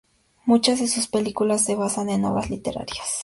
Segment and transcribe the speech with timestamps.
[0.45, 3.19] Muchas de sus películas se basan en obras literarias.